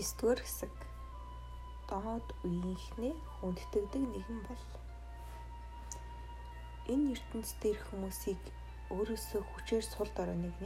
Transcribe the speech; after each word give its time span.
9-р 0.00 0.40
хэсэг. 0.40 0.74
Доод 1.88 2.26
үеийнхнээ 2.44 3.14
хүндтгэдэг 3.40 4.04
нэгэн 4.08 4.40
бол. 4.48 4.64
Энэ 6.88 7.12
ертөнцийн 7.14 7.60
дээрх 7.60 7.84
хүмүүсийг 7.92 8.42
өөрөөсөө 8.90 9.42
хүчээр 9.44 9.84
сул 9.84 10.10
дорой 10.16 10.38
нэг 10.40 10.56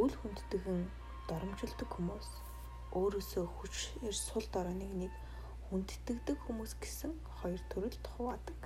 үл 0.00 0.14
хүндтгэн 0.20 0.88
доромжилдог 1.28 1.90
хүмүүс 1.92 2.28
өөрөөсөө 2.98 3.44
хүчээр 3.46 4.16
сул 4.16 4.46
дорой 4.54 4.76
нэг 4.78 4.92
нэг 5.02 5.12
хүндтгэдэг 5.68 6.38
хүмүүс 6.46 6.72
гэсэн 6.82 7.12
хоёр 7.42 7.60
төрөлд 7.70 8.04
хуваадаг. 8.14 8.60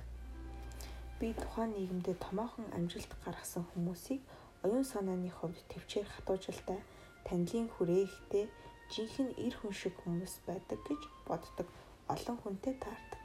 Би 1.19 1.33
тухайн 1.33 1.75
нийгэмдээ 1.75 2.15
томоохон 2.21 2.67
амжилт 2.77 3.11
гаргасан 3.25 3.65
хүмүүсийг 3.73 4.21
оюун 4.63 4.85
санааны 4.87 5.29
хувьд 5.29 5.59
төвчээр 5.71 6.07
хатуужилтай 6.07 6.79
танилын 7.27 7.67
хүрээхтэй 7.75 8.45
жинхэнэ 8.93 9.33
эр 9.45 9.55
хүн 9.57 9.73
шиг 9.73 9.95
хүмүүс 10.01 10.33
байдаг 10.47 10.79
гэж 10.87 11.01
боддог 11.27 11.67
олон 12.13 12.37
хүнтэй 12.41 12.75
таардаг. 12.83 13.23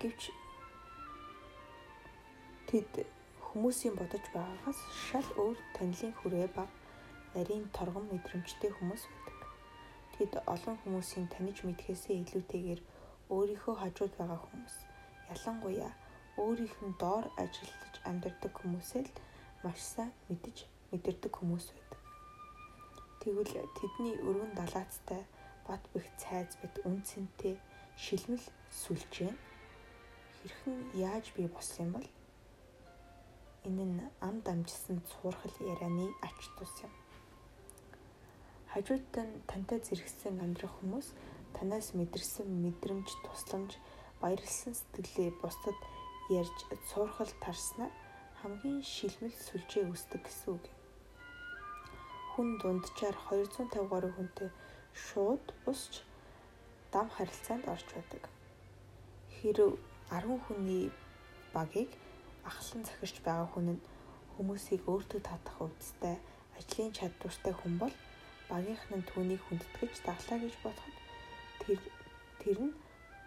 Гэвч 0.00 0.22
тэд 2.68 2.92
хүмүүсийн 3.48 3.94
бодож 3.96 4.24
байгаагаас 4.36 4.80
шал 5.08 5.28
өөр 5.40 5.56
танилын 5.76 6.14
хүрээ 6.20 6.48
ба 6.56 6.64
нарийн 7.34 7.64
торгон 7.76 8.06
мэдрэмжтэй 8.12 8.70
хүмүүс 8.76 9.02
байдаг. 9.08 9.40
Тэд 10.14 10.32
олон 10.54 10.76
хүмүүсийн 10.84 11.26
таниж 11.32 11.64
мэдхээсээ 11.64 12.16
илүүтэйгээр 12.22 12.80
өөрийнхөө 13.32 13.74
хажууд 13.80 14.12
байгаа 14.20 14.40
хүмүүс 14.44 14.74
ялангуяа 15.32 15.92
өөрийнх 16.42 16.78
нь 16.84 16.98
доор 17.00 17.24
ажиллаж 17.42 17.94
амьдардаг 18.08 18.52
хүмүүсээ 18.60 19.02
л 19.08 19.12
маш 19.64 19.80
сайн 19.94 20.12
мэдж 20.28 20.56
мэдэрдэг 20.92 21.32
хүмүүс 21.36 21.66
байдаг. 21.72 21.87
Тэгвэл 23.18 23.66
тэдний 23.78 24.14
өргөн 24.22 24.52
далаацтай 24.54 25.22
бат 25.66 25.82
бэх 25.92 26.06
цайз 26.22 26.54
бит 26.62 26.74
үнцэнтэй 26.88 27.54
шилмэл 27.98 28.46
сүлжээ 28.80 29.32
хэрхэн 30.38 30.76
яаж 30.94 31.26
бий 31.34 31.48
болсон 31.50 31.78
юм 31.84 31.90
бол? 31.98 32.08
Энэ 33.66 33.84
нь 33.90 34.06
ам 34.26 34.36
дамжсан 34.46 35.02
цуурхал 35.10 35.56
ярианы 35.72 36.06
ач 36.26 36.38
тус 36.56 36.74
юм. 36.86 36.94
Хажууд 38.70 39.10
нь 39.26 39.42
тантай 39.50 39.78
зэрэгсэн 39.82 40.38
амьдрах 40.44 40.74
хүмүүс 40.78 41.08
танаас 41.58 41.88
мэдэрсэн 41.98 42.46
мэдрэмж, 42.62 43.08
тусламж, 43.26 43.72
баярлсан 44.22 44.72
сэтгэлээ 44.78 45.30
бусдад 45.42 45.78
ярьж 46.30 46.58
цуурхал 46.88 47.32
тарснаар 47.42 47.92
хамгийн 48.40 48.80
шилмэл 48.94 49.36
сүлжээ 49.46 49.84
үүсдэг 49.90 50.22
гэсэн 50.22 50.50
үг 50.54 50.64
юм 50.70 50.77
хүн 52.38 52.54
дунджаар 52.62 53.16
250 53.26 53.90
гаруй 53.90 54.12
хүнтэй 54.14 54.50
шууд 55.04 55.42
бусч 55.64 56.06
дам 56.94 57.10
харилцаанд 57.16 57.66
орж 57.74 57.86
байдаг. 57.96 58.22
Хэрв 59.34 59.74
10 60.14 60.38
хүний 60.46 60.86
багийг 61.50 61.90
ахлан 62.50 62.86
захирч 62.86 63.16
байгаа 63.26 63.48
хүн 63.50 63.66
нь 63.74 63.84
хүмүүсийг 64.34 64.86
өөртөө 64.86 65.20
татах 65.26 65.56
өвдөлтөй 65.66 66.16
ажлын 66.58 66.94
чадвартай 66.98 67.54
хүн 67.58 67.74
бол 67.82 67.94
багийнх 68.50 68.84
нь 68.94 69.08
түүнийг 69.10 69.42
хүндэтгэж 69.44 69.94
даглаа 70.06 70.38
гэж 70.38 70.54
бодоход 70.62 70.96
тэр 71.62 71.78
тэр 72.38 72.58
нь 72.70 72.74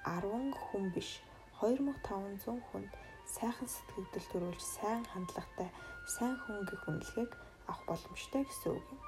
10 0.08 0.56
хүн 0.64 0.86
биш 0.96 1.20
2500 1.60 2.64
хүнд 2.72 2.92
сайхан 3.36 3.68
сэтгэгдэл 3.76 4.32
төрүүлж 4.32 4.64
сайн 4.76 5.04
хандлагатай 5.12 5.70
сайн 6.16 6.36
хүн 6.44 6.64
гэх 6.64 6.88
үнэлгээг 6.88 7.32
авах 7.72 7.88
боломжтой 7.88 8.44
гэсэн 8.44 8.76
үг 8.76 8.86
юм. 8.92 9.00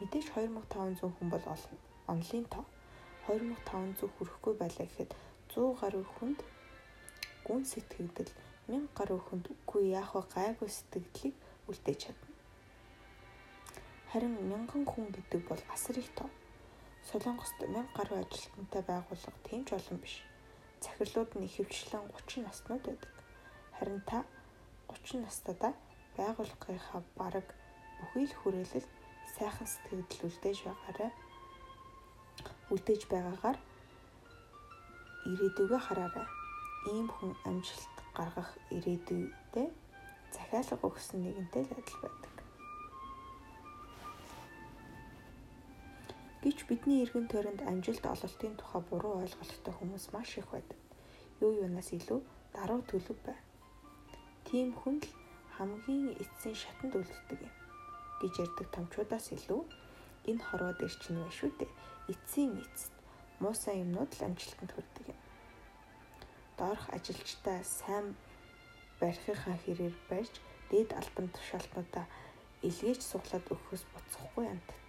Мэдээж 0.00 0.26
2500 0.32 1.12
хүн 1.12 1.28
бол 1.28 1.44
олон. 1.44 1.78
Онлын 2.08 2.46
тоо 2.48 2.64
2500 3.28 4.08
хүрэхгүй 4.16 4.54
байлаа 4.56 4.86
гэхэд 4.88 5.12
100 5.52 5.76
гаруй 5.80 6.04
хүнд 6.16 6.40
гүн 7.44 7.62
сэтгэгдэл 7.68 8.32
1000 8.72 8.88
гаруй 8.96 9.20
хүнд 9.20 9.44
үгүй 9.52 9.92
яах 10.00 10.16
вэ 10.16 10.22
гайгүй 10.34 10.68
сэтгэлдлийг 10.72 11.36
үлдээж 11.68 11.98
чадна. 12.08 12.28
Харин 14.10 14.34
1000 14.40 14.88
хүн 14.88 15.06
гэдэг 15.14 15.42
бол 15.50 15.62
асар 15.74 15.96
их 16.00 16.10
тоо. 16.16 16.30
Солонгост 17.12 17.60
1000 17.60 17.92
гаруй 17.96 18.18
ажилтнтай 18.24 18.82
байгууллага 18.88 19.38
тийм 19.44 19.62
ч 19.68 19.76
олон 19.76 19.98
биш. 20.00 20.24
Захирлууд 20.80 21.30
нь 21.36 21.46
ихэвчлэн 21.46 22.08
30 22.08 22.48
наснууд 22.48 22.82
байдаг. 22.88 23.12
Харин 23.76 24.00
та 24.08 24.24
30 24.88 25.22
настайдаа 25.26 25.72
байгууллагынхаа 26.16 27.02
бараг 27.20 27.46
бүхий 28.00 28.26
л 28.26 28.34
хүрээлэлд 28.40 28.88
сайхан 29.36 29.68
сэтгэл 29.68 30.04
үлдээж 30.26 30.58
байгаарай. 30.66 31.10
Үлдээж 32.72 33.02
байгаагаар 33.12 33.58
ирээдүгөө 35.30 35.80
хараарай. 35.84 36.28
Ийм 36.92 37.06
хүн 37.12 37.32
амжилт 37.48 37.94
гаргах 38.16 38.50
ирээдүйдээ 38.76 39.68
захиалга 40.34 40.86
өгсөн 40.88 41.20
нэгэнтэй 41.24 41.62
л 41.68 41.72
адил 41.76 41.98
байдаг. 42.02 42.34
Гэвч 46.42 46.58
бидний 46.68 47.04
эргэн 47.04 47.28
тойронд 47.28 47.60
амжилт 47.70 48.04
ололтын 48.14 48.54
тухай 48.56 48.82
буруу 48.88 49.20
ойлголттой 49.20 49.74
хүмүүс 49.76 50.04
маш 50.16 50.40
их 50.40 50.48
байдаг. 50.48 50.78
Юу 51.44 51.52
юунаас 51.64 51.92
илүү 51.92 52.20
даруй 52.56 52.80
төлөв 52.88 53.18
бай. 53.26 53.36
Тийм 54.48 54.72
хүн 54.80 54.96
л 55.04 55.08
хамгийн 55.56 56.16
эцсийн 56.22 56.56
шатанд 56.56 56.96
үлддэг 56.96 57.40
юм 57.44 57.59
гэж 58.20 58.34
ярьдаг 58.44 58.68
томчуудаас 58.74 59.26
илүү 59.36 59.62
энэ 60.30 60.44
хорвоо 60.48 60.72
дээр 60.76 60.94
чинь 61.02 61.18
байна 61.18 61.34
шүү 61.38 61.50
дээ. 61.58 61.72
Эцсийн 62.12 62.52
эцэст 62.60 62.94
муу 63.40 63.54
сайн 63.56 63.82
юмнууд 63.84 64.12
л 64.16 64.24
амжилтанд 64.28 64.72
хүрдэг 64.72 65.06
юм. 65.12 65.20
Доорх 66.58 66.84
ажилчдаа 66.96 67.58
сайн 67.64 68.06
барихынхаа 69.00 69.56
хэрээр 69.64 69.96
барьж 70.10 70.34
дээд 70.70 70.90
албан 71.00 71.28
тушаалтнуудаа 71.32 72.06
илгээж 72.68 73.00
суглаад 73.00 73.46
өгөхөөс 73.48 73.84
буцахгүй 73.92 74.46
амтд 74.52 74.88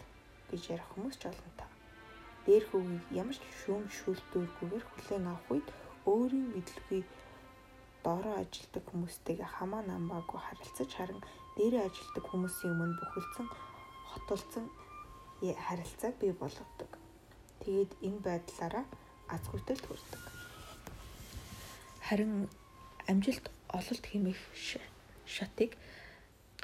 гэж 0.52 0.62
ярих 0.76 0.88
хүмүүс 0.92 1.16
ч 1.16 1.24
олон 1.32 1.54
та. 1.56 1.66
Дээр 2.46 2.64
хөвгийг 2.68 3.06
ямар 3.22 3.38
ч 3.40 3.46
шүүм 3.64 3.88
шүүлтүүргүйгээр 3.98 4.86
хүлээн 4.88 5.26
авах 5.32 5.48
үед 5.54 5.68
өөрийн 6.12 6.48
мэдлэгийг 6.52 7.08
доороо 8.04 8.36
ажилдаг 8.44 8.84
хүмүүстэйгээ 8.90 9.50
хамаа 9.56 9.82
намаагүй 9.88 10.40
харилцаж 10.44 10.90
харин 10.98 11.22
дээрээ 11.58 11.84
ажилдаг 11.88 12.26
хүмүүсийн 12.28 12.74
өмнө 12.74 12.96
бүхэлдсэн 13.00 13.48
хотолцсон 14.12 14.66
харилцааг 15.66 16.16
бий 16.22 16.34
болгодог. 16.34 16.92
Тэгээд 17.64 17.92
энэ 18.08 18.20
байдлаараа 18.26 18.86
аз 19.34 19.44
хүртэл 19.48 19.82
хүрдэг. 19.86 20.22
Харин 22.08 22.34
амжилт 23.12 23.46
ололт 23.78 24.06
хэмээх 24.08 24.42
шатыг 25.26 25.72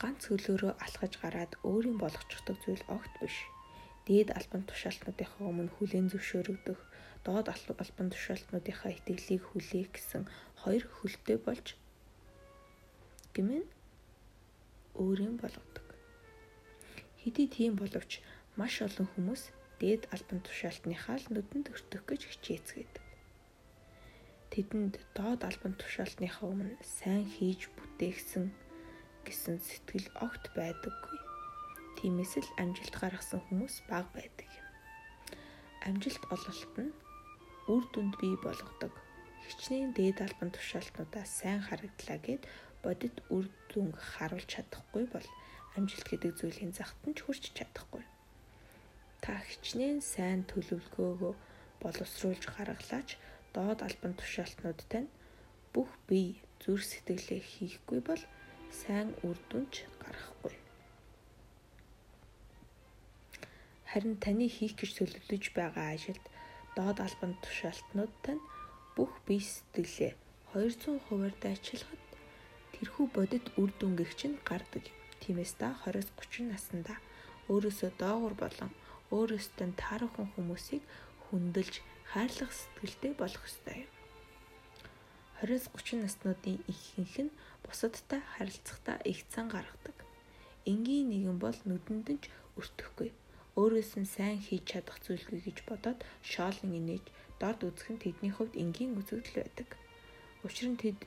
ганц 0.01 0.21
хөлөөрөө 0.29 0.73
алхаж 0.85 1.13
гараад 1.23 1.53
өөрийн 1.69 1.97
болгочихдог 1.99 2.57
зүйл 2.61 2.83
огт 2.95 3.13
биш. 3.21 3.37
Дээд 4.05 4.29
албан 4.39 4.63
тушаалтнуудынхаа 4.69 5.45
өмнө 5.51 5.71
хүлээн 5.75 6.07
зөвшөөрөгдөх, 6.11 6.79
доод 7.25 7.47
албан 7.51 8.07
тушаалтнуудынхаа 8.13 8.91
итгэлийг 8.95 9.43
хүлээх 9.47 9.89
гэсэн 9.95 10.23
хоёр 10.61 10.83
хөлтэй 10.97 11.37
болж 11.43 11.67
гэмээн 13.35 13.65
өөрийн 14.97 15.37
болгодог. 15.39 15.87
Хэдий 17.21 17.47
тийм 17.47 17.73
боловч 17.77 18.21
маш 18.59 18.81
олон 18.81 19.07
хүмүүс 19.13 19.53
дээд 19.81 20.09
албан 20.13 20.41
тушаалтныхаа 20.41 21.17
л 21.21 21.27
нүдэнд 21.33 21.69
өртөх 21.73 22.03
гэж 22.09 22.21
хичээцгээдэг. 22.27 23.05
Тэдэнд 24.51 24.93
доод 25.13 25.41
албан 25.45 25.73
тушаалтныхаа 25.77 26.49
өмнө 26.49 26.75
сайн 26.81 27.25
хийж 27.29 27.69
бүтээгсэн 27.77 28.45
гэсэн 29.25 29.57
сэтгэл 29.61 30.09
огт 30.25 30.43
байдаггүй. 30.57 31.19
Тиймээс 32.01 32.33
л 32.41 32.51
амжилт 32.61 32.95
гаргасан 32.97 33.41
хүмүүс 33.45 33.75
бага 33.89 34.09
байдаг 34.17 34.49
юм. 34.49 34.67
Амжилт 35.85 36.23
ололт 36.33 36.73
нь 36.81 36.91
үр 37.69 37.83
дүнд 37.93 38.15
бий 38.21 38.35
болгодог 38.39 38.93
хичнээн 39.47 39.91
дээд 39.95 40.17
албан 40.25 40.51
тушаалтнуудаа 40.51 41.23
сайн 41.23 41.61
харагдлаа 41.63 42.19
гэд 42.19 42.43
бодит 42.87 43.19
үр 43.35 43.51
дүнг 43.67 43.99
харуулж 43.99 44.47
чадахгүй 44.47 45.05
бол 45.11 45.27
амжилт 45.75 46.07
гэдэг 46.07 46.31
зүйлийн 46.39 46.71
загт 46.71 47.03
нь 47.03 47.15
ч 47.17 47.27
хүрч 47.27 47.43
чадахгүй. 47.51 48.03
Та 49.19 49.43
хичнээн 49.43 49.99
сайн 49.99 50.47
төлөвлөгөөгөө 50.47 51.33
боловсруулж 51.83 52.43
гаргалаач 52.55 53.09
доод 53.51 53.79
албан 53.83 54.13
тушаалтнуудтай 54.15 55.03
нь 55.03 55.13
бүх 55.75 55.91
бие 56.07 56.39
зүрх 56.63 56.85
сэтгэлээ 56.87 57.41
хийхгүй 57.51 57.99
бол 58.07 58.23
сайн 58.71 59.09
үр 59.27 59.37
дүнч 59.51 59.73
гарахгүй. 60.01 60.55
Харин 63.91 64.15
таны 64.23 64.47
хийх 64.55 64.79
гэж 64.79 64.91
төлөвлөж 64.95 65.43
байгаа 65.57 65.87
ажилд 65.95 66.25
доод 66.77 66.97
албан 67.03 67.33
тушаалтнуудтай 67.43 68.35
нь 68.39 68.47
бүх 68.95 69.11
бие 69.27 69.43
сэтгэлээ 69.43 70.13
200 70.53 71.05
хувиар 71.05 71.35
дайчилахад 71.43 71.96
тэрхүү 72.77 73.05
бодит 73.09 73.45
үр 73.57 73.73
дүнгийнх 73.81 74.13
чинь 74.13 74.37
гардаг. 74.45 74.85
Тиймээс 75.21 75.57
та 75.57 75.73
20-30 75.81 76.53
наснда 76.53 76.93
өөрөөсөө 77.49 77.91
доогуур 77.97 78.35
болон 78.37 78.71
өөрөөсөө 79.09 79.73
таарахын 79.81 80.29
хүмүүсийг 80.37 80.83
хүндэлж 81.25 81.81
хайрлах 82.13 82.53
сэтгэлтэй 82.53 83.13
болох 83.17 83.43
ёстой 83.49 83.77
юм. 83.83 83.91
20-30 85.41 86.05
наснуудын 86.05 86.57
ихэнх 86.71 87.15
нь 87.25 87.35
бусадтай 87.65 88.21
харилцахдаа 88.33 88.97
их 89.11 89.25
цан 89.33 89.49
гаргадаг. 89.49 89.97
Энгийн 90.71 91.09
нэгэн 91.09 91.37
бол 91.41 91.57
нүдэнд 91.65 92.07
нь 92.13 92.21
ч 92.21 92.25
өртөхгүй. 92.59 93.09
Өөрөөс 93.57 93.91
нь 94.01 94.09
сайн 94.15 94.37
хийж 94.37 94.63
чадах 94.69 94.97
зүйлгүй 95.01 95.39
гэж 95.45 95.57
бодоод 95.69 95.99
шоолн 96.21 96.77
инээж 96.79 97.05
дорд 97.41 97.61
үзэх 97.65 97.89
нь 97.93 98.01
тэдний 98.03 98.33
хувьд 98.33 98.53
энгийн 98.63 98.97
үзэгдэл 98.99 99.41
байдаг. 99.41 99.69
Учир 100.45 100.69
нь 100.69 100.81
тэд 100.81 100.99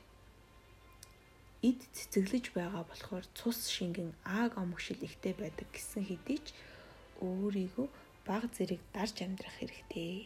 эд 1.61 1.79
цэцэглэж 1.93 2.45
байгаа 2.57 2.83
болохоор 2.89 3.25
цус 3.37 3.69
шингэн 3.69 4.17
ааг 4.25 4.57
омгшил 4.57 4.97
ихтэй 5.05 5.33
байдаг 5.37 5.69
гэсэн 5.69 6.03
хэдий 6.09 6.39
ч 6.41 6.57
өөрийгөө 7.21 7.87
баг 8.25 8.43
зэрэг 8.55 8.81
дарж 8.95 9.15
амьдрах 9.21 9.55
хэрэгтэй. 9.61 10.25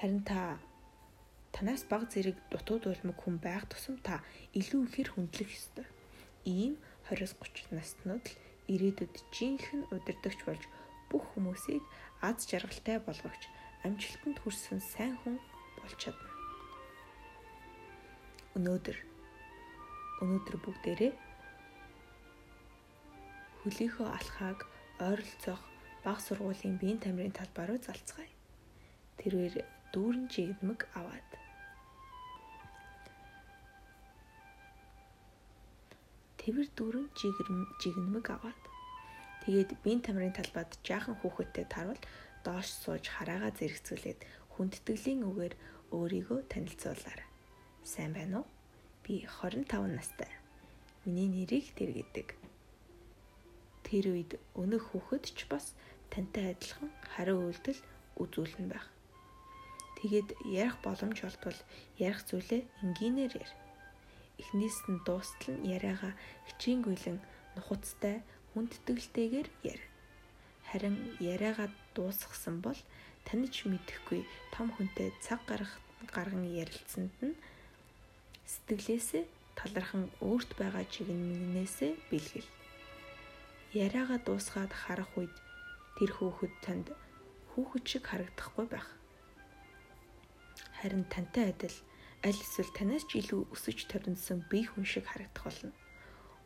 Харин 0.00 0.24
та 0.24 0.56
танаас 1.52 1.84
баг 1.84 2.08
зэрэг 2.08 2.36
дутууд 2.48 2.88
улмаг 2.88 3.18
хүн 3.20 3.36
байх 3.36 3.68
тусам 3.68 4.00
та 4.00 4.24
илүү 4.56 4.80
ихээр 4.88 5.08
хүндлэх 5.12 5.50
ёстой. 5.52 5.86
Ийм 6.48 6.80
20-30 7.12 7.76
наснууд 7.76 8.24
л 8.24 8.36
ирээдүйд 8.72 9.14
жинхэнэ 9.36 9.92
удирдахч 9.92 10.40
болж 10.48 10.64
бүх 11.12 11.24
хүмүүсийг 11.36 11.84
аз 12.24 12.48
жаргалтай 12.48 12.96
болгогч 13.04 13.42
амжилтанд 13.84 14.40
хүрсэн 14.40 14.80
сайн 14.80 15.20
хүн 15.20 15.36
болж 15.76 15.96
чадна. 16.00 16.30
Өнөөдөр 18.56 19.11
өнөөдөр 20.22 20.56
бүгдээрээ 20.64 21.12
хөлийнхөө 23.62 24.08
алхааг 24.18 24.58
ойролцоох 25.08 25.62
баг 26.04 26.18
сургуулийн 26.22 26.76
биеийн 26.80 27.02
тамирын 27.02 27.34
талбай 27.38 27.66
руу 27.66 27.78
залцгаая. 27.82 28.32
Тэрээр 29.18 29.54
дүүрэн 29.94 30.26
жигмэг 30.34 30.80
аваад 30.98 31.30
Тэвэр 36.42 36.68
дүүрэн 36.74 37.06
жигнэмэг 37.78 38.26
аваад 38.34 38.62
тэгээд 39.46 39.70
биеийн 39.82 40.02
тамирын 40.02 40.34
талбайд 40.34 40.74
жаахан 40.82 41.14
хүүхэдтэй 41.22 41.66
тарвал 41.70 42.02
доош 42.42 42.66
сууж 42.82 43.06
хараагаа 43.14 43.54
зэрэгцүүлээд 43.54 44.20
хүндэтгэлийн 44.58 45.22
үгээр 45.22 45.54
өөрийгөө 45.94 46.40
танилцуулаарай. 46.50 47.28
Сайн 47.86 48.10
байна 48.18 48.42
уу? 48.42 48.46
Би 49.02 49.26
25 49.26 49.86
настай. 49.90 50.30
Миний 51.04 51.26
нэрийг 51.26 51.74
тэр 51.74 51.90
гэдэг. 51.90 52.38
Тэр 53.82 54.04
үед 54.14 54.38
өнөх 54.54 54.94
хүүхэд 54.94 55.24
ч 55.34 55.50
бас 55.50 55.74
тантай 56.10 56.54
адилхан 56.54 56.90
хариу 57.12 57.50
үйлдэл 57.50 57.80
үзүүлнэ 58.22 58.70
байх. 58.70 58.86
Тэгээд 59.98 60.28
ярих 60.46 60.78
боломж 60.86 61.18
олдвол 61.26 61.58
ярих 61.98 62.22
зүйлээ 62.30 62.62
энгийнээр 62.82 63.32
ярь. 63.42 63.54
Эхнээс 64.38 64.78
нь 64.86 65.02
дуустал 65.02 65.58
нь 65.58 65.66
яриагаа 65.66 66.14
хичээнгүйлэн 66.46 67.18
нухацтай 67.58 68.22
хүндэтгэлтэйгээр 68.54 69.48
ярь 69.66 69.82
харин 70.72 70.96
яриагаа 71.20 71.68
дуусгасан 71.94 72.64
бол 72.64 72.78
таниж 73.28 73.68
мэдэхгүй 73.68 74.24
том 74.54 74.72
хүнтэй 74.72 75.12
цаг 75.20 75.40
гаргах 75.50 75.76
гарган 76.14 76.48
ярилцсанд 76.48 77.12
нь 77.20 77.36
сэтгэлээсээ 78.46 79.24
талархан 79.58 80.10
өөрт 80.20 80.50
байгаа 80.58 80.84
чигнэнээсээ 80.88 81.92
бэлгэл. 82.10 82.50
Яриагаа 83.72 84.20
дуусгаад 84.22 84.72
харах 84.72 85.12
үед 85.16 85.34
тэр 85.96 86.10
хүүхэд 86.16 86.54
танд 86.64 86.86
хүүхэд 87.52 87.84
шиг 87.88 88.04
харагдахгүй 88.08 88.66
байх. 88.68 88.88
Харин 90.78 91.04
тантай 91.12 91.52
адил 91.52 91.76
аль 92.26 92.40
эсвэл 92.44 92.70
танаас 92.76 93.04
ч 93.08 93.20
илүү 93.20 93.50
өсөж 93.54 93.78
торнсон 93.90 94.40
бие 94.50 94.66
хүн 94.68 94.86
шиг 94.88 95.06
харагдах 95.08 95.44
болно. 95.46 95.72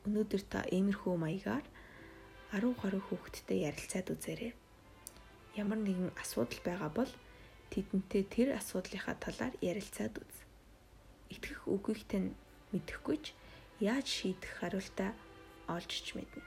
Өнөөдөр 0.06 0.42
та 0.52 0.60
иймэрхүү 0.70 1.14
маягаар 1.18 1.66
10 2.54 2.78
гаруй 2.80 3.02
хүүхэдтэй 3.04 3.66
ярилцаад 3.68 4.06
үзээрэй. 4.14 4.52
Ямар 5.58 5.80
нэгэн 5.82 6.14
асуудал 6.22 6.60
байгаа 6.62 6.90
бол 6.94 7.12
тэдэнтэй 7.74 8.22
тэр 8.30 8.48
асуудлынхаа 8.60 9.16
талаар 9.18 9.54
ярилцаад 9.60 10.14
үз. 10.22 10.45
Итгэх 11.34 11.60
үгийг 11.66 12.00
тань 12.10 12.30
мэдэхгүй 12.72 13.16
ч 13.24 13.34
яаж 13.80 14.06
шийдэх 14.06 14.52
хариултаа 14.60 15.10
олж 15.68 15.90
ч 15.90 16.14
мэднэ. 16.16 16.42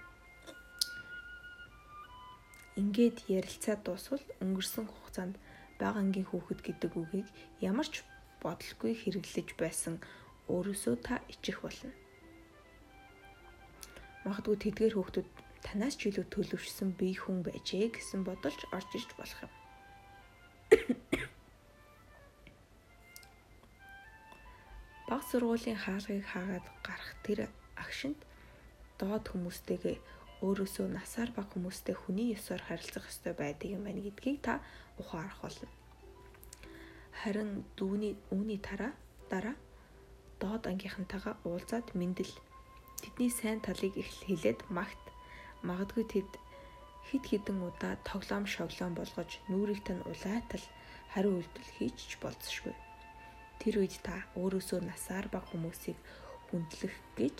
Ингээд 2.79 3.27
ярилцаад 3.27 3.83
дуусвал 3.83 4.23
өнгөрсөн 4.39 4.87
хугацаанд 4.87 5.35
бага 5.79 5.99
ангийн 5.99 6.27
хүүхэд 6.27 6.59
гэдэг 6.63 6.91
үгийг 6.95 7.27
ямар 7.59 7.87
ч 7.91 8.07
бодолгүй 8.39 8.95
хэрэглэж 8.95 9.49
байсан 9.59 9.95
өөрөөсөө 10.47 10.95
та 11.03 11.19
ичих 11.27 11.59
болно. 11.59 11.91
Магадгүй 14.23 14.57
тэдгээр 14.63 14.95
хүүхдүүд 14.95 15.27
танаас 15.65 15.95
ч 15.99 16.07
илүү 16.09 16.25
төлөвшсөн 16.31 16.95
бие 16.99 17.19
хүн 17.19 17.43
байжээ 17.43 17.91
гэсэн 17.95 18.23
бодолж 18.23 18.61
орж 18.71 18.89
иж 18.95 19.11
болох 19.19 19.39
юм. 19.43 19.53
Баг 25.19 25.27
сургуулийн 25.31 25.79
хаалгыг 25.83 26.23
хаагаад 26.31 26.67
гарах 26.87 27.11
тэр 27.27 27.39
агшинд 27.75 28.15
доод 28.95 29.27
хүмүүстэйгээ 29.27 29.97
өөрөөсөө 30.47 30.87
насаар 30.95 31.35
бага 31.35 31.51
хүмүүстэй 31.51 31.91
хүний 31.99 32.31
ёсоор 32.37 32.63
харилцах 32.63 33.03
ёстой 33.11 33.35
байдаг 33.35 33.67
юм 33.67 33.83
байна 33.83 33.99
гэдгийг 33.99 34.39
та 34.47 34.63
ухаарах 34.95 35.43
болно. 35.43 35.67
Харин 37.19 37.67
дүүний 37.75 38.15
үүний 38.31 38.59
дараа 38.63 38.95
дараа 39.27 39.55
доод 40.39 40.63
ангийнхантайгаа 40.71 41.35
уулзаад 41.43 41.87
мэндэл 41.99 42.33
тэдний 43.03 43.31
сайн 43.39 43.59
талыг 43.59 43.99
их 43.99 44.07
хэлээд 44.23 44.71
магт 44.71 45.03
Магадгүй 45.67 46.05
тэд 46.15 46.31
хид 47.11 47.23
хідэн 47.27 47.59
удаа 47.67 47.99
тоглоом 48.07 48.47
шоглоом 48.47 48.95
болгож 48.95 49.43
нүрийг 49.51 49.83
тань 49.83 49.99
улайтал 50.07 50.63
хариу 51.11 51.43
үйлдэл 51.43 51.69
хийж 51.75 51.97
ч 52.07 52.11
болцсошгүй. 52.23 52.71
Тэр 53.59 53.83
үед 53.83 53.95
та 54.01 54.15
өөрөөсөө 54.39 54.79
насаар 54.87 55.27
баг 55.27 55.45
хүмүүсийг 55.51 55.99
хүндлэх 56.49 56.95
гэж 57.19 57.37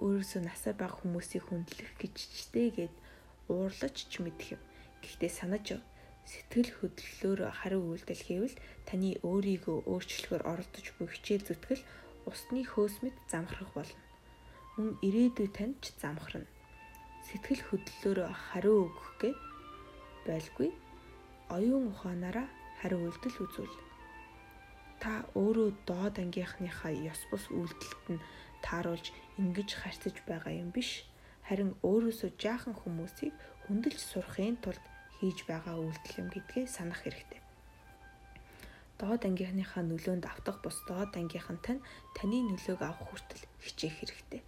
өөрөөсөө 0.00 0.42
насаар 0.44 0.76
баг 0.80 0.92
хүмүүсийг 1.00 1.44
хүндлэх 1.46 1.90
гэж 2.00 2.16
чтэйгээд 2.16 2.94
уурлаж 3.52 3.96
ч 4.08 4.12
мэдэх 4.24 4.56
юм. 4.56 4.62
Гэхдээ 5.04 5.32
санаж 5.32 5.66
сэтгэл 6.26 6.70
хөдлөлөөр 6.82 7.40
хариу 7.52 7.84
үйлдэл 7.94 8.22
хийвэл 8.26 8.56
таны 8.88 9.14
өөрийгөө 9.22 9.86
өөрчлөхөөр 9.86 10.42
оролдож 10.42 10.86
буй 10.98 11.08
хичээл 11.12 11.46
зүтгэл 11.46 11.82
усны 12.26 12.66
хөөсмөд 12.66 13.16
замхрах 13.30 13.70
болно 13.78 14.06
мөн 14.76 14.92
ирээдүй 15.00 15.48
танд 15.56 15.80
ч 15.80 15.96
замхарна. 15.96 16.44
Сэтгэл 17.24 17.62
хөдлөлөөр 17.64 18.18
хариу 18.28 18.76
өгөх 18.92 19.08
гээд 19.20 19.38
байлгүй 20.28 20.68
оюун 21.52 21.92
ухаанаараа 21.92 22.48
хариу 22.80 23.00
үйлдэл 23.06 23.42
үзүүл. 23.44 23.76
Та 25.02 25.26
өөрөө 25.36 25.70
доод 25.88 26.16
ангийнхныхаа 26.22 26.92
ёс 27.12 27.20
бус 27.30 27.44
үйлдэлт 27.52 28.04
нь 28.16 28.24
тааруулж 28.64 29.06
ингэж 29.40 29.68
харьцаж 29.80 30.16
байгаа 30.26 30.54
юм 30.62 30.70
биш. 30.74 31.04
Харин 31.46 31.76
өөрөөсөө 31.86 32.30
жаахан 32.42 32.74
хүмүүсийг 32.74 33.34
хүндэлж 33.68 34.00
сурахын 34.00 34.56
тулд 34.64 34.84
хийж 35.20 35.38
байгаа 35.50 35.76
үйлдэл 35.78 36.20
юм 36.22 36.28
гэдгээ 36.34 36.66
санах 36.66 37.00
хэрэгтэй. 37.04 37.40
Доод 38.98 39.22
ангийнхныхаа 39.28 39.84
нөлөөнд 39.86 40.24
автах 40.26 40.58
бус 40.64 40.80
доод 40.88 41.12
ангийнхан 41.14 41.58
тань 41.62 41.84
таны 42.16 42.40
нөлөөг 42.48 42.80
авах 42.82 43.06
хүртэл 43.06 43.44
хичээх 43.62 43.96
хэрэгтэй 44.00 44.42